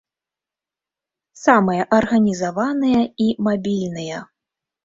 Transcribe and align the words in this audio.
Самыя 1.41 1.85
арганізаваныя 1.99 3.01
і 3.27 3.31
мабільныя. 3.49 4.17